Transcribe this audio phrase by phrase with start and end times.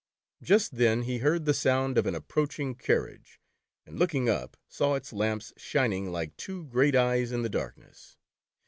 [0.41, 3.39] Just then he heard the sound of an approaching carriage,
[3.85, 8.17] and looking up, saw its lamps, shining like two great eyes in the darkness.